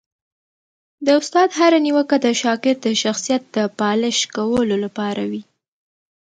[1.05, 5.41] د استاد هره نیوکه د شاګرد د شخصیت د پالش کولو لپاره وي.